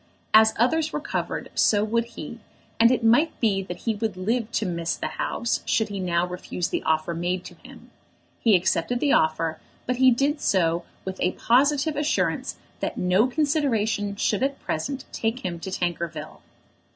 [0.33, 2.39] As others recovered so would he,
[2.79, 6.25] and it might be that he would live to "miss the House," should he now
[6.25, 7.91] refuse the offer made to him.
[8.39, 14.15] He accepted the offer, but he did so with a positive assurance that no consideration
[14.15, 16.41] should at present take him to Tankerville.